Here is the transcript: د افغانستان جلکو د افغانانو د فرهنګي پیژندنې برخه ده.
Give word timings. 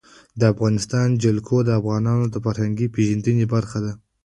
د 0.39 0.41
افغانستان 0.53 1.07
جلکو 1.23 1.57
د 1.63 1.69
افغانانو 1.79 2.25
د 2.29 2.35
فرهنګي 2.45 2.87
پیژندنې 2.95 3.45
برخه 3.53 3.77
ده. 3.85 3.93